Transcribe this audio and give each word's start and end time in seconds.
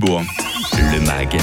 Le 0.00 1.00
MAG, 1.04 1.36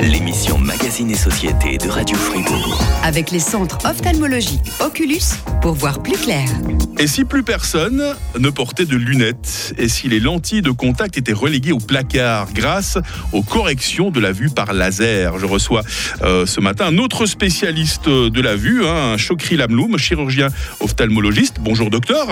l'émission 0.00 0.58
Magazine 0.58 1.10
et 1.10 1.16
Société 1.16 1.76
de 1.76 1.88
Radio 1.88 2.16
Fribourg. 2.16 2.80
Avec 3.02 3.32
les 3.32 3.40
centres 3.40 3.78
ophtalmologie 3.84 4.60
Oculus 4.78 5.22
pour 5.60 5.72
voir 5.72 6.00
plus 6.04 6.16
clair. 6.16 6.46
Et 7.00 7.08
si 7.08 7.24
plus 7.24 7.42
personne 7.42 8.14
ne 8.38 8.50
portait 8.50 8.84
de 8.84 8.96
lunettes 8.96 9.74
Et 9.76 9.88
si 9.88 10.08
les 10.08 10.20
lentilles 10.20 10.62
de 10.62 10.70
contact 10.70 11.18
étaient 11.18 11.32
reléguées 11.32 11.72
au 11.72 11.80
placard 11.80 12.52
grâce 12.52 12.96
aux 13.32 13.42
corrections 13.42 14.10
de 14.10 14.20
la 14.20 14.30
vue 14.30 14.50
par 14.50 14.72
laser? 14.72 15.40
Je 15.40 15.46
reçois 15.46 15.82
euh, 16.22 16.46
ce 16.46 16.60
matin 16.60 16.86
un 16.86 16.98
autre 16.98 17.26
spécialiste 17.26 18.08
de 18.08 18.40
la 18.40 18.54
vue, 18.54 18.86
hein, 18.86 19.14
un 19.14 19.16
Chokri 19.16 19.56
Lamloum, 19.56 19.98
chirurgien 19.98 20.46
ophtalmologiste. 20.78 21.56
Bonjour 21.60 21.90
docteur. 21.90 22.28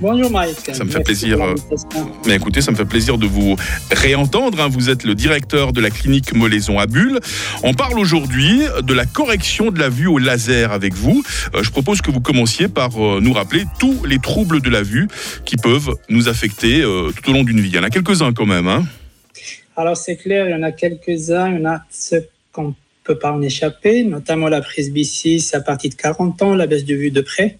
Bonjour 0.00 0.30
Mike. 0.30 0.56
Ça 0.74 0.84
me 0.84 0.90
fait 0.90 1.02
plaisir. 1.02 1.40
euh, 1.42 1.54
Mais 2.26 2.34
écoutez, 2.36 2.60
ça 2.60 2.70
me 2.70 2.76
fait 2.76 2.84
plaisir 2.84 3.16
de 3.16 3.26
vous 3.26 3.56
réentendre. 3.90 4.60
hein. 4.60 4.68
Vous 4.70 4.90
êtes 4.90 5.04
le 5.04 5.14
directeur 5.14 5.72
de 5.72 5.80
la 5.80 5.90
clinique 5.90 6.34
Molaison 6.34 6.78
à 6.78 6.86
Bulle. 6.86 7.18
On 7.62 7.72
parle 7.72 7.98
aujourd'hui 7.98 8.60
de 8.82 8.92
la 8.94 9.06
correction 9.06 9.70
de 9.70 9.78
la 9.78 9.88
vue 9.88 10.06
au 10.06 10.18
laser 10.18 10.72
avec 10.72 10.92
vous. 10.94 11.22
Euh, 11.54 11.62
je 11.62 11.70
propose 11.70 12.02
que 12.02 12.10
vous 12.10 12.20
commenciez 12.20 12.68
par 12.68 12.90
euh, 13.02 13.20
nous 13.22 13.32
rappeler 13.32 13.64
tous 13.78 14.04
les 14.04 14.18
troubles 14.18 14.60
de 14.60 14.68
la 14.70 14.82
vue 14.82 15.08
qui 15.44 15.56
peuvent 15.56 15.94
nous 16.10 16.28
affecter 16.28 16.82
tout 16.82 17.30
au 17.30 17.32
long 17.32 17.44
d'une 17.44 17.60
vie. 17.60 17.70
Il 17.70 17.74
y 17.76 17.78
en 17.78 17.82
a 17.82 17.90
quelques-uns 17.90 18.32
quand 18.32 18.46
même. 18.46 18.68
hein. 18.68 18.84
Alors 19.76 19.96
c'est 19.96 20.16
clair, 20.16 20.46
il 20.48 20.52
y 20.52 20.54
en 20.54 20.62
a 20.62 20.72
quelques-uns, 20.72 21.50
il 21.52 21.60
y 21.60 21.66
en 21.66 21.70
a 21.70 21.80
ceux 21.90 22.26
qu'on 22.52 22.68
ne 22.68 22.72
peut 23.04 23.18
pas 23.18 23.32
en 23.32 23.40
échapper, 23.42 24.04
notamment 24.04 24.48
la 24.48 24.60
presbytie 24.62 25.44
à 25.52 25.60
partir 25.60 25.90
de 25.90 25.94
40 25.96 26.42
ans, 26.42 26.54
la 26.54 26.66
baisse 26.66 26.84
de 26.84 26.94
vue 26.94 27.10
de 27.10 27.20
près. 27.20 27.58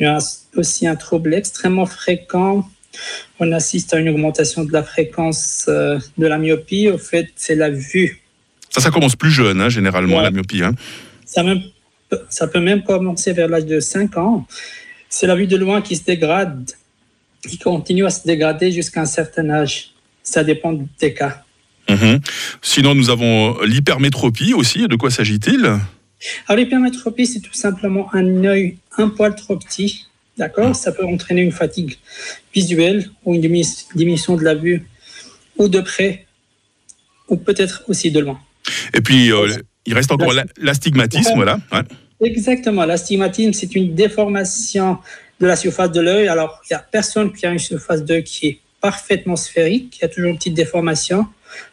Il 0.00 0.04
y 0.04 0.06
a 0.06 0.18
aussi 0.56 0.86
un 0.86 0.96
trouble 0.96 1.34
extrêmement 1.34 1.86
fréquent. 1.86 2.68
On 3.40 3.52
assiste 3.52 3.94
à 3.94 3.98
une 3.98 4.08
augmentation 4.08 4.64
de 4.64 4.72
la 4.72 4.82
fréquence 4.82 5.66
euh, 5.68 5.98
de 6.16 6.26
la 6.26 6.38
myopie. 6.38 6.88
Au 6.88 6.98
fait, 6.98 7.28
c'est 7.36 7.54
la 7.54 7.70
vue. 7.70 8.22
Ça, 8.70 8.80
ça 8.80 8.90
commence 8.90 9.16
plus 9.16 9.30
jeune, 9.30 9.60
hein, 9.60 9.68
généralement, 9.68 10.18
Ouais. 10.18 10.22
la 10.24 10.30
myopie. 10.30 10.62
hein. 10.62 10.74
Ça, 11.24 11.42
même- 11.42 11.62
ça 12.28 12.46
peut 12.46 12.60
même 12.60 12.82
commencer 12.82 13.32
vers 13.32 13.48
l'âge 13.48 13.66
de 13.66 13.80
5 13.80 14.16
ans. 14.16 14.46
C'est 15.08 15.26
la 15.26 15.34
vue 15.34 15.46
de 15.46 15.56
loin 15.56 15.80
qui 15.82 15.96
se 15.96 16.04
dégrade, 16.04 16.70
qui 17.46 17.58
continue 17.58 18.04
à 18.06 18.10
se 18.10 18.26
dégrader 18.26 18.70
jusqu'à 18.72 19.00
un 19.02 19.06
certain 19.06 19.48
âge. 19.50 19.90
Ça 20.22 20.44
dépend 20.44 20.78
des 21.00 21.14
cas. 21.14 21.44
Mhm. 21.88 22.20
Sinon, 22.60 22.94
nous 22.94 23.08
avons 23.10 23.60
l'hypermétropie 23.62 24.52
aussi. 24.54 24.86
De 24.88 24.96
quoi 24.96 25.10
s'agit-il? 25.10 25.78
Alors, 26.46 26.58
l'hypermétropie, 26.58 27.26
c'est 27.26 27.40
tout 27.40 27.52
simplement 27.54 28.12
un 28.14 28.44
œil 28.44 28.76
un 28.96 29.08
poil 29.08 29.34
trop 29.34 29.56
petit. 29.56 30.06
D'accord? 30.36 30.74
Ça 30.76 30.92
peut 30.92 31.04
entraîner 31.04 31.42
une 31.42 31.52
fatigue 31.52 31.96
visuelle 32.54 33.10
ou 33.24 33.34
une 33.34 33.40
dimi- 33.40 33.86
diminution 33.94 34.36
de 34.36 34.44
la 34.44 34.54
vue, 34.54 34.86
ou 35.56 35.68
de 35.68 35.80
près, 35.80 36.26
ou 37.28 37.36
peut-être 37.36 37.82
aussi 37.88 38.10
de 38.10 38.20
loin. 38.20 38.38
Et 38.94 39.00
puis, 39.00 39.32
euh, 39.32 39.48
il 39.84 39.94
reste 39.94 40.12
encore 40.12 40.32
la- 40.32 40.44
l'astigmatisme, 40.60 41.34
voilà. 41.34 41.58
Ouais. 41.72 41.82
Exactement. 42.20 42.84
L'astigmatisme, 42.84 43.52
c'est 43.52 43.74
une 43.74 43.94
déformation 43.94 44.98
de 45.40 45.46
la 45.46 45.56
surface 45.56 45.90
de 45.92 46.00
l'œil. 46.00 46.28
Alors, 46.28 46.60
il 46.64 46.72
n'y 46.72 46.76
a 46.76 46.80
personne 46.80 47.32
qui 47.32 47.46
a 47.46 47.50
une 47.50 47.58
surface 47.58 48.04
d'œil 48.04 48.24
qui 48.24 48.46
est 48.46 48.60
parfaitement 48.80 49.36
sphérique. 49.36 49.98
Il 49.98 50.02
y 50.02 50.04
a 50.04 50.08
toujours 50.08 50.30
une 50.30 50.36
petite 50.36 50.54
déformation. 50.54 51.26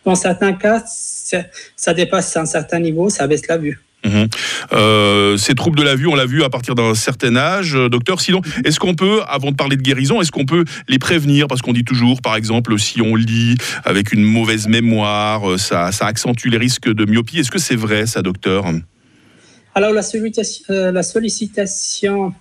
Dans 0.06 0.16
certains 0.16 0.54
cas, 0.54 0.84
ça 0.88 1.94
dépasse 1.94 2.36
un 2.38 2.46
certain 2.46 2.80
niveau, 2.80 3.10
ça 3.10 3.28
baisse 3.28 3.48
la 3.48 3.58
vue. 3.58 3.80
Mhm. 4.06 4.28
Euh, 4.74 5.36
ces 5.38 5.56
troubles 5.56 5.78
de 5.80 5.84
la 5.84 5.96
vue, 5.96 6.08
on 6.08 6.16
l'a 6.16 6.28
vu 6.28 6.44
à 6.44 6.50
partir 6.50 6.76
d'un 6.76 6.94
certain 6.94 7.36
âge, 7.36 7.76
euh, 7.76 7.90
docteur. 7.90 8.22
Sinon, 8.22 8.42
est-ce 8.64 8.80
qu'on 8.80 8.94
peut, 8.94 9.22
avant 9.28 9.50
de 9.52 9.56
parler 9.56 9.78
de 9.78 9.82
guérison, 9.82 10.22
est-ce 10.22 10.32
qu'on 10.32 10.46
peut 10.46 10.64
les 10.88 11.00
prévenir? 11.00 11.48
Parce 11.48 11.64
qu'on 11.64 11.74
dit 11.74 11.84
toujours, 11.84 12.22
par 12.22 12.36
exemple, 12.36 12.78
si 12.78 13.02
on 13.02 13.16
lit 13.16 13.56
avec 13.84 14.14
une 14.14 14.24
mauvaise 14.24 14.68
mémoire, 14.68 15.50
euh, 15.50 15.58
ça, 15.58 15.90
accentue 16.02 16.50
les 16.50 16.58
risques 16.58 16.88
de 16.88 17.06
myopie. 17.06 17.40
Est-ce 17.40 17.50
que 17.50 17.58
c'est 17.58 17.76
vrai, 17.76 18.06
ça, 18.06 18.22
docteur? 18.22 18.66
Alors, 19.74 19.92
la 19.92 20.04
sollicitation, 21.04 22.34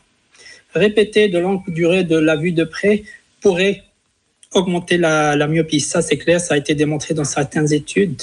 répétée 0.75 1.29
de 1.29 1.39
longue 1.39 1.63
durée 1.69 2.05
de 2.05 2.17
la 2.17 2.37
vue 2.37 2.53
de 2.53 2.65
près 2.65 3.05
pourrait 3.41 3.85
augmenter 4.53 4.99
la 4.99 5.47
myopie. 5.47 5.81
Ça, 5.81 6.03
c'est 6.03 6.19
clair, 6.19 6.41
ça 6.41 6.55
a 6.55 6.57
été 6.59 6.75
démontré 6.75 7.15
dans 7.15 7.25
certaines 7.25 7.73
études. 7.73 8.23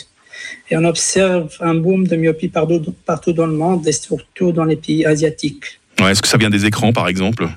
Et 0.70 0.78
on 0.78 0.84
observe 0.84 1.54
un 1.60 1.76
boom 1.76 2.08
de 2.08 2.16
myopie 2.16 2.48
partout, 2.48 2.82
partout 3.06 3.34
dans 3.34 3.46
le 3.48 3.54
monde 3.54 3.88
et 3.88 3.92
surtout 3.92 4.52
dans 4.52 4.64
les 4.66 4.76
pays 4.78 5.06
asiatiques. 5.06 5.80
Ouais, 6.00 6.12
Est-ce 6.12 6.22
que 6.22 6.28
ça 6.28 6.38
vient 6.38 6.50
des 6.50 6.66
écrans, 6.66 6.94
par 6.94 7.08
exemple? 7.08 7.48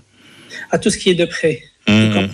À 0.71 0.79
tout 0.79 0.91
ce 0.91 0.99
qui 0.99 1.11
est 1.11 1.15
de 1.15 1.25
près. 1.25 1.63
Écrans. 1.87 2.29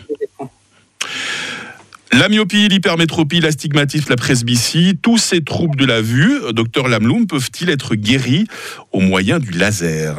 La 2.12 2.28
myopie, 2.28 2.68
l'hypermétropie, 2.68 3.40
l'astigmatisme, 3.40 4.06
la 4.10 4.16
presbytie, 4.16 4.96
tous 5.00 5.16
ces 5.18 5.42
troubles 5.42 5.78
de 5.78 5.84
la 5.86 6.00
vue, 6.02 6.40
docteur 6.52 6.88
Lamloum, 6.88 7.26
peuvent-ils 7.26 7.70
être 7.70 7.94
guéris 7.94 8.46
au 8.92 9.00
moyen 9.00 9.38
du 9.38 9.52
laser? 9.52 10.16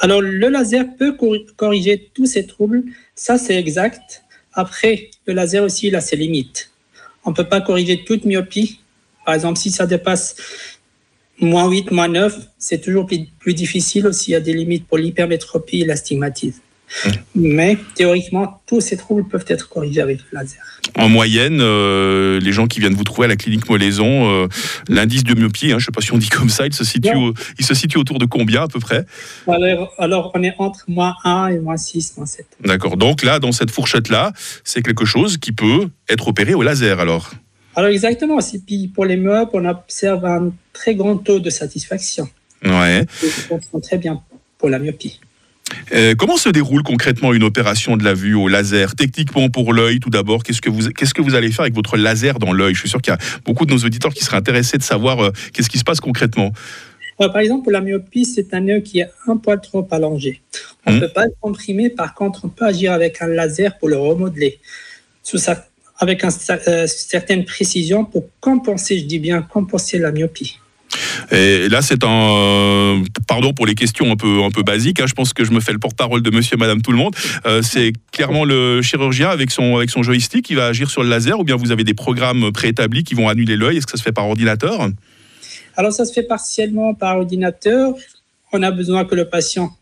Alors, 0.00 0.20
le 0.20 0.48
laser 0.48 0.84
peut 0.98 1.12
cor- 1.16 1.36
corriger 1.56 2.10
tous 2.14 2.26
ces 2.26 2.46
troubles. 2.46 2.82
Ça, 3.14 3.38
c'est 3.38 3.56
exact. 3.56 4.22
Après, 4.52 5.10
le 5.26 5.32
laser 5.32 5.62
aussi, 5.64 5.86
il 5.88 5.96
a 5.96 6.00
ses 6.00 6.16
limites. 6.16 6.70
On 7.24 7.30
ne 7.30 7.34
peut 7.34 7.48
pas 7.48 7.60
corriger 7.62 8.04
toute 8.04 8.24
myopie. 8.24 8.80
Par 9.24 9.34
exemple, 9.34 9.58
si 9.58 9.70
ça 9.70 9.86
dépasse 9.86 10.36
moins 11.40 11.68
8, 11.68 11.90
moins 11.90 12.08
9, 12.08 12.36
c'est 12.58 12.80
toujours 12.80 13.06
plus, 13.06 13.26
plus 13.40 13.54
difficile 13.54 14.06
aussi. 14.06 14.30
Il 14.30 14.32
y 14.34 14.36
a 14.36 14.40
des 14.40 14.54
limites 14.54 14.86
pour 14.86 14.98
l'hypermétropie 14.98 15.80
et 15.82 15.84
l'astigmatisme. 15.84 16.60
Mais 17.34 17.76
théoriquement, 17.96 18.60
tous 18.66 18.80
ces 18.80 18.96
troubles 18.96 19.26
peuvent 19.26 19.44
être 19.48 19.68
corrigés 19.68 20.00
avec 20.02 20.18
le 20.18 20.38
laser. 20.38 20.60
En 20.96 21.08
moyenne, 21.08 21.58
euh, 21.60 22.38
les 22.38 22.52
gens 22.52 22.66
qui 22.66 22.78
viennent 22.78 22.94
vous 22.94 23.02
trouver 23.04 23.24
à 23.24 23.28
la 23.28 23.36
clinique 23.36 23.68
Molaison, 23.68 24.30
euh, 24.30 24.48
l'indice 24.88 25.24
de 25.24 25.34
myopie, 25.34 25.66
hein, 25.66 25.70
je 25.70 25.74
ne 25.76 25.80
sais 25.80 25.92
pas 25.92 26.02
si 26.02 26.12
on 26.12 26.18
dit 26.18 26.28
comme 26.28 26.50
ça, 26.50 26.66
il 26.66 26.74
se, 26.74 26.84
situe 26.84 27.14
Non. 27.14 27.28
au- 27.30 27.34
il 27.58 27.64
se 27.64 27.74
situe 27.74 27.98
autour 27.98 28.18
de 28.18 28.26
combien 28.26 28.64
à 28.64 28.68
peu 28.68 28.78
près? 28.78 29.06
Alors, 29.48 29.92
alors, 29.98 30.30
on 30.34 30.42
est 30.42 30.54
entre 30.58 30.84
moins 30.86 31.14
1 31.24 31.48
et 31.48 31.58
moins 31.58 31.78
6, 31.78 32.14
moins 32.18 32.26
7. 32.26 32.46
D'accord. 32.64 32.96
Donc 32.98 33.24
là, 33.24 33.40
dans 33.40 33.50
cette 33.52 33.70
fourchette-là, 33.70 34.32
c'est 34.62 34.82
quelque 34.82 35.06
chose 35.06 35.38
qui 35.38 35.52
peut 35.52 35.88
être 36.08 36.28
opéré 36.28 36.54
au 36.54 36.62
laser 36.62 37.00
alors. 37.00 37.32
Alors 37.76 37.90
exactement, 37.90 38.38
puis 38.66 38.88
pour 38.88 39.04
les 39.04 39.16
myopes, 39.16 39.50
on 39.52 39.64
observe 39.64 40.24
un 40.24 40.52
très 40.72 40.94
grand 40.94 41.16
taux 41.16 41.40
de 41.40 41.50
satisfaction. 41.50 42.28
Ouais. 42.64 43.04
Très 43.82 43.98
bien 43.98 44.22
pour 44.58 44.68
la 44.70 44.78
myopie. 44.78 45.20
Euh, 45.92 46.14
comment 46.14 46.36
se 46.36 46.48
déroule 46.50 46.82
concrètement 46.82 47.32
une 47.32 47.42
opération 47.42 47.96
de 47.96 48.04
la 48.04 48.14
vue 48.14 48.34
au 48.34 48.48
laser? 48.48 48.94
Techniquement 48.94 49.48
pour 49.48 49.72
l'œil, 49.72 49.98
tout 49.98 50.10
d'abord, 50.10 50.42
qu'est-ce 50.44 50.60
que 50.60 50.70
vous 50.70 50.90
qu'est-ce 50.90 51.14
que 51.14 51.22
vous 51.22 51.34
allez 51.34 51.50
faire 51.50 51.62
avec 51.62 51.74
votre 51.74 51.96
laser 51.96 52.38
dans 52.38 52.52
l'œil? 52.52 52.74
Je 52.74 52.80
suis 52.80 52.88
sûr 52.88 53.00
qu'il 53.02 53.12
y 53.12 53.16
a 53.16 53.18
beaucoup 53.44 53.66
de 53.66 53.72
nos 53.72 53.78
auditeurs 53.80 54.12
qui 54.14 54.22
seraient 54.24 54.36
intéressés 54.36 54.78
de 54.78 54.82
savoir 54.82 55.20
euh, 55.20 55.30
qu'est-ce 55.52 55.68
qui 55.70 55.78
se 55.78 55.84
passe 55.84 56.00
concrètement. 56.00 56.52
Euh, 57.20 57.28
par 57.28 57.38
exemple, 57.38 57.62
pour 57.64 57.72
la 57.72 57.80
myopie, 57.80 58.24
c'est 58.24 58.52
un 58.54 58.68
œil 58.68 58.82
qui 58.82 59.00
est 59.00 59.08
un 59.26 59.36
poil 59.36 59.60
trop 59.60 59.86
allongé. 59.90 60.40
On 60.86 60.90
ne 60.92 60.96
Mhm. 60.96 61.00
peut 61.02 61.12
pas 61.12 61.24
le 61.26 61.32
comprimer, 61.40 61.90
par 61.90 62.14
contre, 62.14 62.44
on 62.44 62.48
peut 62.48 62.66
agir 62.66 62.92
avec 62.92 63.20
un 63.22 63.26
laser 63.28 63.78
pour 63.78 63.88
le 63.88 63.96
remodeler, 63.96 64.58
sous 65.22 65.38
sa- 65.38 65.66
avec 65.98 66.24
une 66.24 66.30
certaine 66.86 67.44
précision 67.44 68.04
pour 68.04 68.24
compenser, 68.40 68.98
je 68.98 69.04
dis 69.04 69.18
bien 69.18 69.42
compenser 69.42 69.98
la 69.98 70.12
myopie. 70.12 70.58
Et 71.30 71.68
là, 71.68 71.82
c'est 71.82 72.04
un. 72.04 73.02
Pardon 73.26 73.52
pour 73.52 73.66
les 73.66 73.74
questions 73.74 74.10
un 74.12 74.16
peu, 74.16 74.42
un 74.42 74.50
peu 74.50 74.62
basiques. 74.62 75.00
hein, 75.00 75.06
je 75.08 75.14
pense 75.14 75.32
que 75.32 75.44
je 75.44 75.50
me 75.50 75.60
fais 75.60 75.72
le 75.72 75.78
porte-parole 75.78 76.22
de 76.22 76.30
monsieur 76.30 76.54
et 76.54 76.58
madame 76.58 76.82
tout 76.82 76.92
le 76.92 76.98
monde. 76.98 77.16
Euh, 77.46 77.62
c'est 77.62 77.92
clairement 78.12 78.44
le 78.44 78.82
chirurgien 78.82 79.30
avec 79.30 79.50
son, 79.50 79.76
avec 79.76 79.90
son 79.90 80.02
joystick 80.02 80.44
qui 80.44 80.54
va 80.54 80.66
agir 80.66 80.90
sur 80.90 81.02
le 81.02 81.08
laser 81.08 81.38
ou 81.38 81.44
bien 81.44 81.56
vous 81.56 81.72
avez 81.72 81.84
des 81.84 81.94
programmes 81.94 82.52
préétablis 82.52 83.02
qui 83.02 83.14
vont 83.14 83.28
annuler 83.28 83.56
l'œil? 83.56 83.78
Est-ce 83.78 83.86
que 83.86 83.92
ça 83.92 83.98
se 83.98 84.02
fait 84.02 84.12
par 84.12 84.28
ordinateur? 84.28 84.88
Alors, 85.76 85.92
ça 85.92 86.04
se 86.04 86.12
fait 86.12 86.22
partiellement 86.22 86.94
par 86.94 87.16
ordinateur. 87.16 87.94
On 88.52 88.62
a 88.62 88.70
besoin 88.70 89.04
que 89.04 89.16
le 89.16 89.28
patient, 89.28 89.76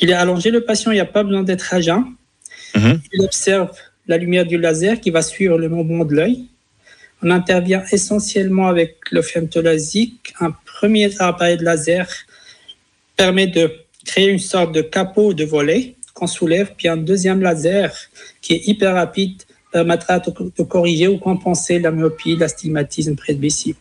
il 0.00 0.10
est 0.10 0.14
allongé, 0.14 0.50
le 0.50 0.64
patient, 0.64 0.90
il 0.90 0.94
n'y 0.94 1.00
a 1.00 1.04
pas 1.04 1.22
besoin 1.22 1.44
d'être 1.44 1.72
à 1.72 1.80
jeun. 1.80 2.04
Mhm. 2.74 3.00
Il 3.12 3.22
observe 3.22 3.70
la 4.08 4.16
lumière 4.16 4.46
du 4.46 4.58
laser 4.58 5.00
qui 5.00 5.10
va 5.10 5.22
suivre 5.22 5.58
le 5.58 5.68
mouvement 5.68 6.04
de 6.04 6.14
l'œil. 6.14 6.46
On 7.22 7.30
intervient 7.30 7.82
essentiellement 7.90 8.68
avec 8.68 8.96
le 9.10 9.22
femtolasique. 9.22 10.34
Un 10.40 10.52
premier 10.64 11.10
appareil 11.20 11.56
de 11.56 11.64
laser 11.64 12.08
permet 13.16 13.46
de 13.46 13.72
créer 14.04 14.28
une 14.28 14.38
sorte 14.38 14.72
de 14.72 14.82
capot 14.82 15.34
de 15.34 15.44
volet 15.44 15.94
qu'on 16.14 16.26
soulève, 16.26 16.72
puis 16.76 16.88
un 16.88 16.96
deuxième 16.96 17.40
laser 17.40 17.94
qui 18.40 18.54
est 18.54 18.68
hyper 18.68 18.94
rapide 18.94 19.42
permettra 19.72 20.18
de, 20.20 20.62
corriger 20.62 21.08
ou 21.08 21.18
compenser 21.18 21.78
la 21.78 21.90
myopie, 21.90 22.36
l'astigmatisme 22.36 23.14
presbytie. 23.14 23.74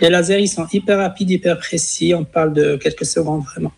Les 0.00 0.10
lasers, 0.10 0.40
ils 0.40 0.48
sont 0.48 0.66
hyper 0.72 0.98
rapides, 0.98 1.30
hyper 1.30 1.58
précis. 1.58 2.14
On 2.14 2.24
parle 2.24 2.52
de 2.52 2.76
quelques 2.76 3.06
secondes 3.06 3.42
vraiment. 3.42 3.72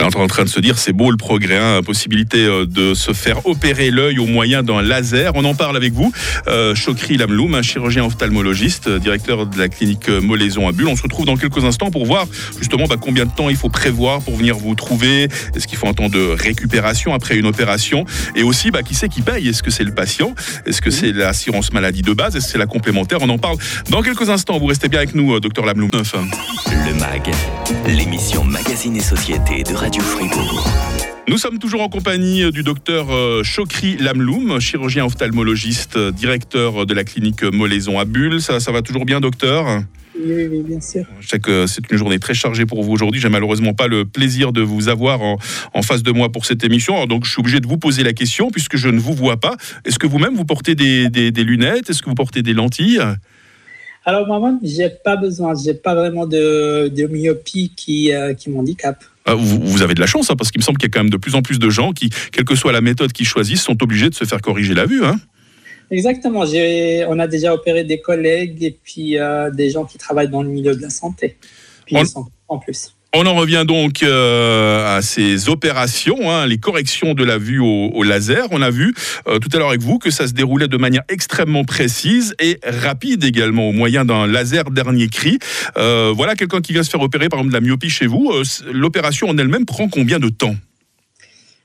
On 0.00 0.08
est 0.08 0.16
en 0.16 0.26
train 0.26 0.44
de 0.44 0.48
se 0.48 0.58
dire, 0.58 0.78
c'est 0.78 0.92
beau 0.92 1.10
le 1.10 1.16
progrès, 1.16 1.58
hein, 1.58 1.82
possibilité 1.82 2.44
euh, 2.44 2.66
de 2.66 2.94
se 2.94 3.12
faire 3.12 3.46
opérer 3.46 3.90
l'œil 3.90 4.18
au 4.18 4.26
moyen 4.26 4.62
d'un 4.62 4.80
laser. 4.80 5.32
On 5.34 5.44
en 5.44 5.54
parle 5.54 5.76
avec 5.76 5.92
vous. 5.92 6.10
Euh, 6.48 6.74
Chokri 6.74 7.18
Lamloum, 7.18 7.54
un 7.54 7.62
chirurgien 7.62 8.04
ophtalmologiste, 8.04 8.88
euh, 8.88 8.98
directeur 8.98 9.46
de 9.46 9.58
la 9.58 9.68
clinique 9.68 10.08
Molaison 10.08 10.66
à 10.66 10.72
Bulle. 10.72 10.88
On 10.88 10.96
se 10.96 11.02
retrouve 11.02 11.26
dans 11.26 11.36
quelques 11.36 11.64
instants 11.64 11.90
pour 11.90 12.06
voir 12.06 12.26
justement 12.58 12.86
bah, 12.86 12.96
combien 13.00 13.26
de 13.26 13.30
temps 13.30 13.50
il 13.50 13.56
faut 13.56 13.68
prévoir 13.68 14.22
pour 14.22 14.36
venir 14.36 14.56
vous 14.56 14.74
trouver. 14.74 15.28
Est-ce 15.54 15.66
qu'il 15.66 15.76
faut 15.76 15.88
un 15.88 15.94
temps 15.94 16.08
de 16.08 16.36
récupération 16.38 17.12
après 17.12 17.36
une 17.36 17.46
opération? 17.46 18.06
Et 18.34 18.42
aussi, 18.42 18.70
bah, 18.70 18.82
qui 18.82 18.94
c'est 18.94 19.10
qui 19.10 19.20
paye? 19.20 19.48
Est-ce 19.48 19.62
que 19.62 19.70
c'est 19.70 19.84
le 19.84 19.94
patient? 19.94 20.34
Est-ce 20.66 20.80
que 20.80 20.90
c'est 20.90 21.12
l'assurance 21.12 21.72
maladie 21.72 22.02
de 22.02 22.14
base? 22.14 22.34
Est-ce 22.34 22.46
que 22.46 22.52
c'est 22.52 22.58
la 22.58 22.66
complémentaire? 22.66 23.18
On 23.20 23.28
en 23.28 23.38
parle 23.38 23.58
dans 23.90 24.00
quelques 24.00 24.30
instants. 24.30 24.58
Vous 24.58 24.66
restez 24.66 24.88
bien 24.88 25.00
avec 25.00 25.14
nous, 25.14 25.38
docteur 25.38 25.66
Lamloum. 25.66 25.90
Le 25.92 26.94
MAG, 26.94 27.30
l'émission 27.86 28.42
Magazine 28.42 28.96
et 28.96 29.00
Société 29.00 29.62
de 29.62 29.81
Radio 29.82 30.00
Fribourg. 30.00 30.64
Nous 31.26 31.38
sommes 31.38 31.58
toujours 31.58 31.82
en 31.82 31.88
compagnie 31.88 32.52
du 32.52 32.62
docteur 32.62 33.10
euh, 33.10 33.42
Chokri 33.42 33.96
Lamloum, 33.96 34.60
chirurgien 34.60 35.04
ophtalmologiste, 35.04 35.96
euh, 35.96 36.12
directeur 36.12 36.86
de 36.86 36.94
la 36.94 37.02
clinique 37.02 37.42
Molaison 37.42 37.98
à 37.98 38.04
Bulle. 38.04 38.40
Ça, 38.40 38.60
ça 38.60 38.70
va 38.70 38.82
toujours 38.82 39.04
bien, 39.04 39.20
docteur? 39.20 39.82
Oui, 40.24 40.62
bien 40.64 40.80
sûr. 40.80 41.04
Je 41.20 41.26
sais 41.28 41.40
que 41.40 41.66
c'est 41.66 41.90
une 41.90 41.98
journée 41.98 42.20
très 42.20 42.32
chargée 42.34 42.64
pour 42.64 42.84
vous 42.84 42.92
aujourd'hui. 42.92 43.20
J'ai 43.20 43.28
malheureusement 43.28 43.74
pas 43.74 43.88
le 43.88 44.04
plaisir 44.04 44.52
de 44.52 44.60
vous 44.60 44.88
avoir 44.88 45.20
en, 45.20 45.38
en 45.74 45.82
face 45.82 46.04
de 46.04 46.12
moi 46.12 46.30
pour 46.30 46.46
cette 46.46 46.62
émission. 46.62 46.94
Alors 46.94 47.08
donc, 47.08 47.24
je 47.24 47.32
suis 47.32 47.40
obligé 47.40 47.58
de 47.58 47.66
vous 47.66 47.78
poser 47.78 48.04
la 48.04 48.12
question 48.12 48.50
puisque 48.50 48.76
je 48.76 48.88
ne 48.88 49.00
vous 49.00 49.14
vois 49.14 49.38
pas. 49.38 49.56
Est-ce 49.84 49.98
que 49.98 50.06
vous-même 50.06 50.36
vous 50.36 50.44
portez 50.44 50.76
des, 50.76 51.08
des- 51.08 51.32
des 51.32 51.42
lunettes? 51.44 51.90
Est-ce 51.90 52.02
que 52.02 52.08
vous 52.08 52.14
portez 52.14 52.42
des 52.42 52.54
lentilles? 52.54 53.00
Alors, 54.04 54.26
moi, 54.26 54.58
j'ai 54.62 54.90
pas 55.04 55.16
besoin, 55.16 55.54
j'ai 55.54 55.74
pas 55.74 55.94
vraiment 55.94 56.26
de, 56.26 56.88
de 56.88 57.06
myopie 57.06 57.72
qui, 57.76 58.12
euh, 58.12 58.34
qui 58.34 58.48
m'handicape. 58.50 59.04
Ah, 59.24 59.34
vous, 59.34 59.60
vous 59.60 59.82
avez 59.82 59.94
de 59.94 60.00
la 60.00 60.06
chance 60.06 60.30
hein, 60.30 60.36
parce 60.36 60.50
qu'il 60.50 60.60
me 60.60 60.64
semble 60.64 60.78
qu'il 60.78 60.88
y 60.88 60.90
a 60.90 60.92
quand 60.92 61.00
même 61.00 61.10
de 61.10 61.16
plus 61.16 61.34
en 61.34 61.42
plus 61.42 61.58
de 61.58 61.70
gens 61.70 61.92
qui, 61.92 62.10
quelle 62.32 62.44
que 62.44 62.54
soit 62.56 62.72
la 62.72 62.80
méthode 62.80 63.12
qu'ils 63.12 63.26
choisissent, 63.26 63.62
sont 63.62 63.80
obligés 63.82 64.10
de 64.10 64.14
se 64.14 64.24
faire 64.24 64.40
corriger 64.40 64.74
la 64.74 64.84
vue. 64.86 65.04
Hein 65.04 65.20
Exactement. 65.90 66.40
On 66.40 67.18
a 67.18 67.26
déjà 67.28 67.54
opéré 67.54 67.84
des 67.84 68.00
collègues 68.00 68.62
et 68.64 68.78
puis 68.82 69.18
euh, 69.18 69.50
des 69.50 69.70
gens 69.70 69.84
qui 69.84 69.98
travaillent 69.98 70.30
dans 70.30 70.42
le 70.42 70.48
milieu 70.48 70.74
de 70.74 70.80
la 70.82 70.90
santé. 70.90 71.36
Puis 71.86 71.96
On- 71.96 72.00
ils 72.02 72.06
sont 72.06 72.26
en 72.48 72.58
plus. 72.58 72.94
On 73.14 73.26
en 73.26 73.34
revient 73.34 73.64
donc 73.68 74.02
euh, 74.02 74.96
à 74.96 75.02
ces 75.02 75.50
opérations, 75.50 76.30
hein, 76.30 76.46
les 76.46 76.56
corrections 76.56 77.12
de 77.12 77.22
la 77.22 77.36
vue 77.36 77.58
au, 77.60 78.02
laser. 78.02 78.46
On 78.52 78.62
a 78.62 78.70
vu 78.70 78.94
euh, 79.28 79.38
tout 79.38 79.50
à 79.52 79.58
l'heure 79.58 79.68
avec 79.68 79.82
vous 79.82 79.98
que 79.98 80.10
ça 80.10 80.26
se 80.26 80.32
déroulait 80.32 80.66
de 80.66 80.78
manière 80.78 81.02
extrêmement 81.10 81.64
précise 81.64 82.34
et 82.40 82.58
rapide 82.64 83.22
également, 83.22 83.68
au 83.68 83.72
moyen 83.72 84.06
d'un 84.06 84.26
laser 84.26 84.70
dernier 84.70 85.08
cri. 85.08 85.38
Euh, 85.76 86.10
voilà 86.16 86.36
quelqu'un 86.36 86.62
qui 86.62 86.72
vient 86.72 86.82
se 86.82 86.88
faire 86.88 87.02
opérer 87.02 87.28
par 87.28 87.40
exemple 87.40 87.52
de 87.52 87.58
la 87.58 87.60
myopie 87.60 87.90
chez 87.90 88.06
vous. 88.06 88.32
L'opération 88.72 89.28
en 89.28 89.36
elle-même 89.36 89.66
prend 89.66 89.90
combien 89.90 90.18
de 90.18 90.30
temps? 90.30 90.56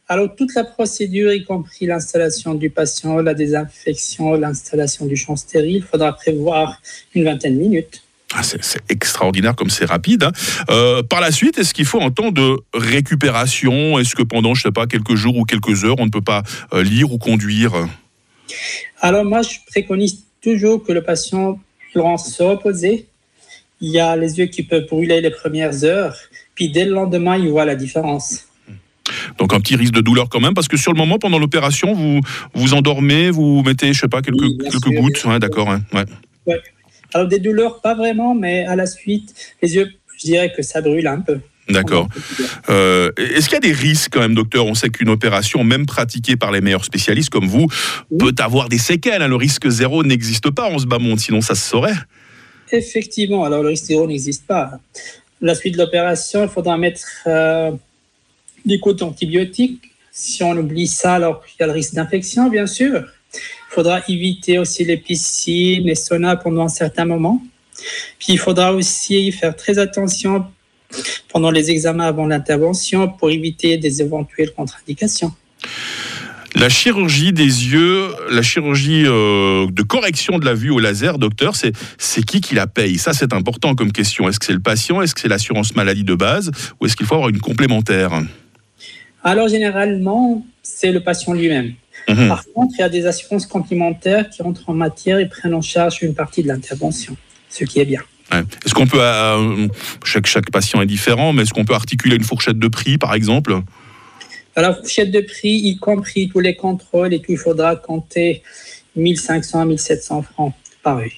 Alors, 0.09 0.35
toute 0.35 0.53
la 0.53 0.65
procédure, 0.65 1.33
y 1.33 1.45
compris 1.45 1.85
l'installation 1.85 2.55
du 2.55 2.69
patient, 2.69 3.17
la 3.17 3.33
désinfection, 3.33 4.33
l'installation 4.33 5.05
du 5.05 5.15
champ 5.15 5.37
stérile, 5.37 5.77
il 5.77 5.83
faudra 5.83 6.11
prévoir 6.13 6.81
une 7.13 7.23
vingtaine 7.23 7.55
de 7.55 7.59
minutes. 7.59 8.03
Ah, 8.33 8.43
c'est 8.43 8.81
extraordinaire 8.89 9.55
comme 9.55 9.69
c'est 9.69 9.85
rapide. 9.85 10.23
hein. 10.23 10.31
Euh, 10.69 11.01
par 11.01 11.21
la 11.21 11.31
suite, 11.31 11.57
est-ce 11.57 11.73
qu'il 11.73 11.85
faut 11.85 12.01
un 12.01 12.11
temps 12.11 12.31
de 12.31 12.57
récupération? 12.73 13.97
Est-ce 13.99 14.15
que 14.15 14.23
pendant, 14.23 14.53
je 14.53 14.63
sais 14.63 14.71
pas, 14.71 14.85
quelques 14.85 15.15
jours 15.15 15.37
ou 15.37 15.45
quelques 15.45 15.85
heures, 15.85 15.95
on 15.99 16.05
ne 16.05 16.11
peut 16.11 16.21
pas 16.21 16.43
euh, 16.73 16.83
lire 16.83 17.11
ou 17.13 17.17
conduire? 17.17 17.71
Alors, 19.01 19.23
moi, 19.23 19.41
je 19.43 19.55
préconise 19.67 20.23
toujours 20.41 20.83
que 20.83 20.91
le 20.91 21.01
patient, 21.03 21.59
durant 21.93 22.17
se 22.17 22.43
reposer, 22.43 23.07
il 23.79 23.91
y 23.91 23.99
a 23.99 24.15
les 24.17 24.39
yeux 24.39 24.47
qui 24.47 24.63
peuvent 24.63 24.87
brûler 24.87 25.21
les 25.21 25.31
premières 25.31 25.83
heures, 25.85 26.15
puis 26.53 26.69
dès 26.69 26.83
le 26.85 26.91
lendemain, 26.91 27.37
il 27.37 27.49
voit 27.49 27.65
la 27.65 27.75
différence. 27.75 28.43
Donc 29.37 29.53
un 29.53 29.59
petit 29.61 29.77
risque 29.77 29.93
de 29.93 30.01
douleur 30.01 30.27
quand 30.27 30.41
même, 30.41 30.53
parce 30.53 30.67
que 30.67 30.75
sur 30.75 30.91
le 30.91 30.97
moment, 30.97 31.17
pendant 31.17 31.39
l'opération, 31.39 31.93
vous 31.93 32.19
vous 32.53 32.73
endormez, 32.73 33.29
vous 33.31 33.63
mettez, 33.63 33.93
je 33.93 34.01
sais 34.01 34.07
pas, 34.09 34.21
quelques, 34.21 34.41
Oui, 34.41 34.57
bien 34.57 34.69
quelques 34.69 34.83
sûr. 34.91 35.01
gouttes. 35.01 35.23
Ouais, 35.25 35.39
d'accord. 35.39 35.69
hein, 35.71 35.81
ouais. 35.93 36.61
Alors, 37.13 37.27
des 37.27 37.39
douleurs, 37.39 37.81
pas 37.81 37.93
vraiment, 37.95 38.33
mais 38.35 38.65
à 38.65 38.75
la 38.75 38.85
suite, 38.85 39.33
les 39.61 39.75
yeux, 39.75 39.89
je 40.17 40.25
dirais 40.25 40.51
que 40.55 40.61
ça 40.61 40.81
brûle 40.81 41.07
un 41.07 41.19
peu. 41.21 41.39
D'accord. 41.69 42.07
Euh, 42.69 43.11
Est-ce 43.17 43.45
qu'il 43.49 43.55
y 43.55 43.57
a 43.57 43.59
des 43.59 43.73
risques 43.73 44.11
quand 44.13 44.21
même, 44.21 44.35
docteur? 44.35 44.65
On 44.65 44.73
sait 44.73 44.89
qu'une 44.89 45.09
opération, 45.09 45.63
même 45.65 45.85
pratiquée 45.85 46.37
par 46.37 46.51
les 46.53 46.61
meilleurs 46.61 46.85
spécialistes 46.85 47.29
comme 47.29 47.47
vous, 47.47 47.67
Oui. 48.09 48.17
peut 48.33 48.41
avoir 48.41 48.69
des 48.69 48.77
séquelles. 48.77 49.21
hein. 49.21 49.27
Le 49.27 49.35
risque 49.35 49.67
zéro 49.67 50.03
n'existe 50.03 50.49
pas 50.51 50.69
en 50.69 50.79
ce 50.79 50.85
bas 50.85 50.97
monde, 50.97 51.19
sinon 51.19 51.41
ça 51.41 51.55
se 51.55 51.69
saurait. 51.69 51.95
Effectivement, 52.71 53.43
alors 53.45 53.63
le 53.63 53.69
risque 53.69 53.85
zéro 53.85 54.07
n'existe 54.07 54.45
pas. 54.47 54.79
La 55.41 55.55
suite 55.55 55.73
de 55.73 55.79
l'opération, 55.79 56.43
il 56.43 56.49
faudra 56.49 56.77
mettre 56.77 57.01
euh, 57.27 57.71
des 58.65 58.79
cours 58.79 58.95
antibiotiques. 59.01 59.81
Si 60.11 60.43
on 60.43 60.57
oublie 60.57 60.87
ça, 60.87 61.15
alors 61.15 61.43
il 61.47 61.61
y 61.61 61.63
a 61.63 61.67
le 61.67 61.73
risque 61.73 61.93
d'infection, 61.93 62.49
bien 62.49 62.65
sûr. 62.65 63.03
Il 63.69 63.73
faudra 63.73 64.01
éviter 64.07 64.59
aussi 64.59 64.85
les 64.85 64.97
piscines, 64.97 65.85
les 65.85 65.95
saunas 65.95 66.37
pendant 66.37 66.63
un 66.63 66.69
certain 66.69 67.05
moment. 67.05 67.41
Puis 68.19 68.33
il 68.33 68.39
faudra 68.39 68.73
aussi 68.73 69.31
faire 69.31 69.55
très 69.55 69.77
attention 69.77 70.45
pendant 71.27 71.51
les 71.51 71.69
examens 71.69 72.05
avant 72.05 72.27
l'intervention 72.27 73.09
pour 73.09 73.29
éviter 73.29 73.77
des 73.77 74.01
éventuelles 74.01 74.53
contre-indications. 74.53 75.33
La 76.55 76.69
chirurgie 76.69 77.33
des 77.33 77.43
yeux, 77.43 78.07
la 78.31 78.41
chirurgie 78.41 79.03
euh, 79.05 79.67
de 79.69 79.81
correction 79.83 80.39
de 80.39 80.45
la 80.45 80.55
vue 80.55 80.71
au 80.71 80.79
laser, 80.79 81.19
docteur, 81.19 81.55
c'est 81.55 81.73
c'est 81.99 82.23
qui 82.23 82.41
qui 82.41 82.55
la 82.55 82.65
paye? 82.65 82.97
Ça, 82.97 83.13
c'est 83.13 83.33
important 83.33 83.75
comme 83.75 83.91
question. 83.91 84.27
Est-ce 84.27 84.39
que 84.39 84.45
c'est 84.45 84.53
le 84.53 84.59
patient? 84.59 85.01
Est-ce 85.01 85.13
que 85.13 85.21
c'est 85.21 85.27
l'assurance 85.27 85.75
maladie 85.75 86.05
de 86.05 86.15
base? 86.15 86.49
Ou 86.79 86.85
est-ce 86.85 86.95
qu'il 86.95 87.05
faut 87.05 87.15
avoir 87.15 87.29
une 87.29 87.39
complémentaire? 87.39 88.21
Alors 89.23 89.49
généralement, 89.49 90.45
c'est 90.63 90.91
le 90.91 91.01
patient 91.01 91.33
lui-même. 91.33 91.73
Mhm. 92.07 92.27
Par 92.27 92.45
contre, 92.53 92.75
il 92.77 92.81
y 92.81 92.83
a 92.83 92.89
des 92.89 93.05
assurances 93.05 93.45
complémentaires 93.45 94.29
qui 94.29 94.41
entrent 94.41 94.69
en 94.69 94.73
matière 94.73 95.19
et 95.19 95.27
prennent 95.27 95.53
en 95.53 95.61
charge 95.61 96.01
une 96.01 96.13
partie 96.13 96.43
de 96.43 96.47
l'intervention, 96.47 97.17
ce 97.49 97.63
qui 97.63 97.79
est 97.79 97.85
bien. 97.85 98.01
Ouais. 98.31 98.43
Est-ce 98.65 98.73
qu'on 98.73 98.87
peut, 98.87 98.99
euh, 99.01 99.67
chaque, 100.03 100.25
chaque 100.25 100.51
patient 100.51 100.81
est 100.81 100.85
différent, 100.85 101.33
mais 101.33 101.43
est-ce 101.43 101.53
qu'on 101.53 101.65
peut 101.65 101.73
articuler 101.73 102.15
une 102.15 102.23
fourchette 102.23 102.59
de 102.59 102.67
prix, 102.67 102.97
par 102.97 103.13
exemple? 103.13 103.61
La 104.55 104.73
fourchette 104.73 105.11
de 105.11 105.21
prix, 105.21 105.51
y 105.51 105.77
compris 105.77 106.29
tous 106.29 106.39
les 106.39 106.55
contrôles 106.55 107.13
et 107.13 107.19
tout, 107.19 107.31
il 107.31 107.37
faudra 107.37 107.75
compter 107.75 108.41
1500 108.95 109.61
à 109.61 109.65
1700 109.65 110.23
francs 110.23 110.53
par 110.81 110.97
œil. 110.97 111.13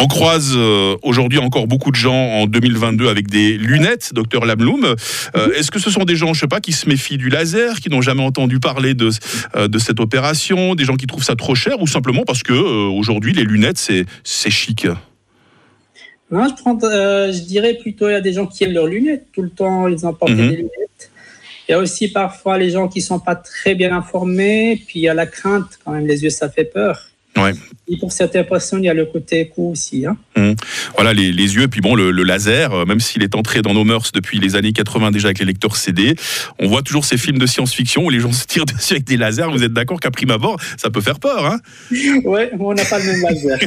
On 0.00 0.06
croise 0.08 0.52
euh, 0.56 0.96
aujourd'hui 1.02 1.38
encore 1.38 1.66
beaucoup 1.68 1.90
de 1.90 1.96
gens 1.96 2.12
en 2.14 2.46
2022 2.46 3.08
avec 3.08 3.28
des 3.28 3.56
lunettes, 3.56 4.10
docteur 4.12 4.44
Lamloum. 4.44 4.84
Euh, 5.36 5.52
Est-ce 5.54 5.70
que 5.70 5.78
ce 5.78 5.88
sont 5.88 6.04
des 6.04 6.16
gens, 6.16 6.34
je 6.34 6.40
sais 6.40 6.48
pas, 6.48 6.60
qui 6.60 6.72
se 6.72 6.88
méfient 6.88 7.16
du 7.16 7.28
laser, 7.28 7.80
qui 7.80 7.90
n'ont 7.90 8.02
jamais 8.02 8.22
entendu 8.24 8.58
parler 8.58 8.94
de, 8.94 9.10
euh, 9.54 9.68
de 9.68 9.78
cette 9.78 10.00
opération, 10.00 10.74
des 10.74 10.84
gens 10.84 10.96
qui 10.96 11.06
trouvent 11.06 11.22
ça 11.24 11.36
trop 11.36 11.54
cher, 11.54 11.80
ou 11.80 11.86
simplement 11.86 12.24
parce 12.24 12.42
que 12.42 12.52
aujourd'hui 12.52 13.32
les 13.32 13.44
lunettes 13.44 13.78
c'est 13.78 14.04
c'est 14.24 14.50
chic? 14.50 14.86
Non, 16.30 16.48
je, 16.48 16.54
prends, 16.60 16.76
je 16.80 17.44
dirais 17.44 17.74
plutôt, 17.80 18.08
il 18.08 18.12
y 18.12 18.16
a 18.16 18.20
des 18.20 18.32
gens 18.32 18.46
qui 18.46 18.64
aiment 18.64 18.72
leurs 18.72 18.86
lunettes. 18.86 19.26
Tout 19.32 19.42
le 19.42 19.50
temps, 19.50 19.86
ils 19.86 20.04
emportent 20.04 20.32
Mhm. 20.32 20.48
des 20.50 20.56
lunettes. 20.56 20.70
Il 21.68 21.72
y 21.72 21.74
a 21.74 21.78
aussi 21.78 22.08
parfois 22.08 22.58
les 22.58 22.70
gens 22.70 22.88
qui 22.88 23.00
sont 23.00 23.20
pas 23.20 23.36
très 23.36 23.74
bien 23.74 23.94
informés, 23.96 24.82
puis 24.86 24.98
il 25.00 25.02
y 25.02 25.08
a 25.08 25.14
la 25.14 25.26
crainte, 25.26 25.78
quand 25.84 25.92
même, 25.92 26.06
les 26.06 26.24
yeux, 26.24 26.30
ça 26.30 26.50
fait 26.50 26.64
peur. 26.64 27.08
Ouais. 27.44 27.52
Et 27.86 27.98
pour 27.98 28.12
certaines 28.12 28.46
personnes, 28.46 28.82
il 28.82 28.86
y 28.86 28.88
a 28.88 28.94
le 28.94 29.04
côté 29.04 29.48
coût 29.48 29.72
aussi. 29.72 30.06
Hein. 30.06 30.16
Voilà 30.94 31.12
les, 31.12 31.32
les 31.32 31.54
yeux, 31.54 31.62
et 31.62 31.68
puis 31.68 31.82
bon 31.82 31.94
le, 31.94 32.10
le 32.10 32.22
laser, 32.22 32.72
euh, 32.72 32.84
même 32.86 33.00
s'il 33.00 33.22
est 33.22 33.34
entré 33.34 33.60
dans 33.60 33.74
nos 33.74 33.84
mœurs 33.84 34.10
depuis 34.12 34.38
les 34.38 34.56
années 34.56 34.72
80 34.72 35.10
déjà 35.10 35.28
avec 35.28 35.38
les 35.38 35.44
lecteurs 35.44 35.76
CD, 35.76 36.16
on 36.58 36.66
voit 36.66 36.82
toujours 36.82 37.04
ces 37.04 37.18
films 37.18 37.38
de 37.38 37.46
science-fiction 37.46 38.06
où 38.06 38.10
les 38.10 38.20
gens 38.20 38.32
se 38.32 38.46
tirent 38.46 38.64
dessus 38.64 38.94
avec 38.94 39.04
des 39.04 39.18
lasers. 39.18 39.50
Vous 39.50 39.62
êtes 39.62 39.72
d'accord 39.72 40.00
qu'à 40.00 40.10
prime 40.10 40.30
abord, 40.30 40.58
ça 40.78 40.90
peut 40.90 41.02
faire 41.02 41.18
peur, 41.18 41.44
hein? 41.46 41.58
Ouais, 42.24 42.50
on 42.58 42.72
n'a 42.72 42.84
pas 42.84 42.98
le 42.98 43.04
même 43.04 43.20
laser. 43.22 43.58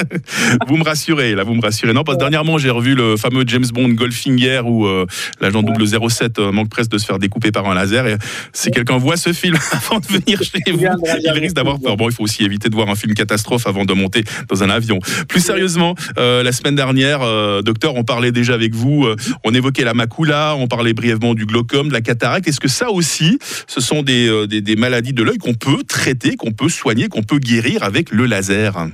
Vous 0.68 0.76
me 0.76 0.84
rassurez, 0.84 1.34
là, 1.34 1.44
vous 1.44 1.54
me 1.54 1.60
rassurez. 1.60 1.92
Non, 1.92 2.02
parce 2.02 2.16
que 2.16 2.20
dernièrement, 2.20 2.58
j'ai 2.58 2.70
revu 2.70 2.94
le 2.94 3.16
fameux 3.16 3.44
James 3.46 3.66
Bond 3.72 3.90
Goldfinger 3.90 4.62
où 4.64 4.86
euh, 4.86 5.06
l'agent 5.40 5.62
007 5.62 6.38
euh, 6.38 6.52
manque 6.52 6.70
presque 6.70 6.90
de 6.90 6.98
se 6.98 7.06
faire 7.06 7.18
découper 7.18 7.52
par 7.52 7.68
un 7.68 7.74
laser. 7.74 8.06
Et 8.06 8.16
si 8.52 8.70
quelqu'un 8.70 8.98
voit 8.98 9.16
ce 9.16 9.32
film 9.32 9.56
avant 9.72 10.00
de 10.00 10.06
venir 10.06 10.42
chez 10.42 10.72
vous, 10.72 10.80
il 11.24 11.30
risque 11.30 11.54
d'avoir 11.54 11.78
peur. 11.78 11.96
Bon, 11.96 12.08
il 12.08 12.14
faut 12.14 12.24
aussi 12.24 12.44
éviter 12.44 12.68
de 12.68 12.74
voir 12.74 12.88
un 12.88 12.94
film 12.94 13.14
catastrophe 13.22 13.66
avant 13.66 13.84
de 13.84 13.94
monter 14.02 14.22
dans 14.48 14.62
un 14.64 14.70
avion. 14.70 14.98
Plus 15.28 15.42
sérieusement, 15.50 15.94
euh, 16.18 16.42
la 16.42 16.52
semaine 16.52 16.74
dernière, 16.74 17.20
euh, 17.22 17.62
docteur, 17.62 17.94
on 17.96 18.04
parlait 18.04 18.32
déjà 18.32 18.54
avec 18.54 18.74
vous, 18.74 19.04
euh, 19.04 19.16
on 19.44 19.52
évoquait 19.54 19.84
la 19.84 19.94
macula, 19.94 20.54
on 20.56 20.68
parlait 20.68 20.94
brièvement 20.94 21.34
du 21.34 21.44
glaucome, 21.44 21.88
de 21.88 21.92
la 21.92 22.00
cataracte. 22.00 22.48
Est-ce 22.48 22.60
que 22.60 22.68
ça 22.80 22.90
aussi, 22.90 23.38
ce 23.66 23.80
sont 23.80 24.02
des, 24.02 24.46
des, 24.46 24.60
des 24.60 24.76
maladies 24.76 25.12
de 25.12 25.22
l'œil 25.22 25.38
qu'on 25.38 25.54
peut 25.54 25.82
traiter, 25.86 26.36
qu'on 26.36 26.52
peut 26.52 26.68
soigner, 26.68 27.08
qu'on 27.08 27.22
peut 27.22 27.38
guérir 27.38 27.82
avec 27.82 28.10
le 28.10 28.24
laser? 28.26 28.88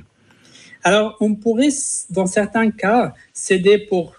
Alors, 0.83 1.17
on 1.21 1.35
pourrait, 1.35 1.75
dans 2.11 2.27
certains 2.27 2.71
cas, 2.71 3.15
s'aider 3.33 3.79
pour 3.79 4.15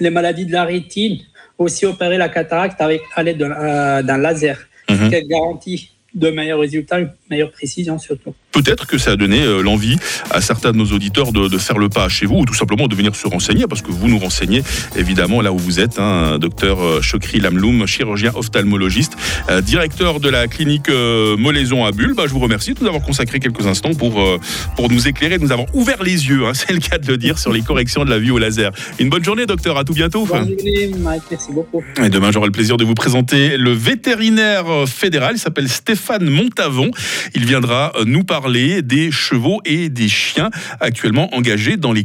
les 0.00 0.10
maladies 0.10 0.46
de 0.46 0.52
la 0.52 0.64
rétine, 0.64 1.18
aussi 1.58 1.86
opérer 1.86 2.18
la 2.18 2.28
cataracte 2.28 2.80
avec 2.80 3.02
à 3.14 3.22
l'aide 3.22 3.38
d'un 3.38 4.18
laser, 4.18 4.58
Mhm. 4.88 5.10
qui 5.10 5.26
garantit 5.26 5.90
de 6.16 6.30
meilleurs 6.30 6.60
résultats, 6.60 6.98
une 6.98 7.10
meilleure 7.30 7.52
précision 7.52 7.98
surtout. 7.98 8.34
peut-être 8.52 8.86
que 8.86 8.98
ça 8.98 9.12
a 9.12 9.16
donné 9.16 9.42
euh, 9.42 9.62
l'envie 9.62 9.96
à 10.30 10.40
certains 10.40 10.72
de 10.72 10.78
nos 10.78 10.86
auditeurs 10.86 11.30
de, 11.32 11.48
de, 11.48 11.58
faire 11.58 11.78
le 11.78 11.88
pas 11.88 12.08
chez 12.08 12.26
vous 12.26 12.38
ou 12.38 12.44
tout 12.44 12.54
simplement 12.54 12.88
de 12.88 12.94
venir 12.94 13.14
se 13.14 13.28
renseigner 13.28 13.66
parce 13.68 13.82
que 13.82 13.90
vous 13.90 14.08
nous 14.08 14.18
renseignez 14.18 14.62
évidemment 14.96 15.42
là 15.42 15.52
où 15.52 15.58
vous 15.58 15.78
êtes, 15.78 15.98
hein, 15.98 16.38
docteur 16.38 16.80
euh, 16.80 17.00
Chokri 17.00 17.38
Lamloum, 17.38 17.86
chirurgien 17.86 18.32
ophtalmologiste, 18.34 19.16
euh, 19.50 19.60
directeur 19.60 20.20
de 20.20 20.28
la 20.28 20.48
clinique 20.48 20.88
euh, 20.88 21.36
Molaison 21.36 21.84
à 21.84 21.92
Bulle. 21.92 22.14
Bah, 22.14 22.24
je 22.26 22.32
vous 22.32 22.38
remercie 22.38 22.74
de 22.74 22.80
nous 22.80 22.86
avoir 22.86 23.02
consacré 23.02 23.40
quelques 23.40 23.66
instants 23.66 23.94
pour, 23.94 24.20
euh, 24.20 24.38
pour 24.76 24.90
nous 24.90 25.08
éclairer, 25.08 25.38
nous 25.38 25.52
avoir 25.52 25.74
ouvert 25.74 26.02
les 26.02 26.28
yeux, 26.28 26.46
hein, 26.46 26.52
c'est 26.54 26.72
le 26.72 26.80
cas 26.80 26.98
de 26.98 27.06
le 27.06 27.16
dire, 27.16 27.38
sur 27.38 27.52
les 27.52 27.62
corrections 27.62 28.04
de 28.04 28.10
la 28.10 28.18
vue 28.18 28.30
au 28.30 28.38
laser. 28.38 28.72
Une 28.98 29.08
bonne 29.08 29.24
journée 29.24 29.46
docteur, 29.46 29.76
à 29.76 29.84
tout 29.84 29.94
bientôt. 29.94 30.24
Bonne 30.26 30.48
journée 30.48 30.90
Mike, 30.98 31.22
merci 31.30 31.52
beaucoup. 31.52 31.82
Et 32.02 32.08
demain 32.08 32.30
j'aurai 32.32 32.46
le 32.46 32.52
plaisir 32.52 32.76
de 32.76 32.84
vous 32.84 32.94
présenter 32.94 33.56
le 33.56 33.72
vétérinaire 33.72 34.66
fédéral, 34.86 35.36
il 35.36 35.38
s'appelle 35.38 35.68
Montavon. 36.20 36.90
Il 37.34 37.44
viendra 37.44 37.92
nous 38.04 38.24
parler 38.24 38.82
des 38.82 39.10
chevaux 39.10 39.60
et 39.64 39.88
des 39.88 40.08
chiens 40.08 40.50
actuellement 40.80 41.34
engagés 41.34 41.76
dans 41.76 41.92
les 41.92 42.04